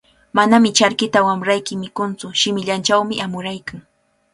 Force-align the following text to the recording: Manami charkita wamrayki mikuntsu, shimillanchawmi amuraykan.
Manami 0.37 0.69
charkita 0.77 1.19
wamrayki 1.27 1.73
mikuntsu, 1.83 2.27
shimillanchawmi 2.39 3.15
amuraykan. 3.25 3.79